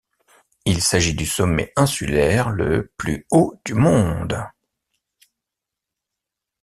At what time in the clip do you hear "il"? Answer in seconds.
0.65-0.81